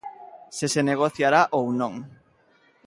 [0.57, 1.93] Se se negociará ou non.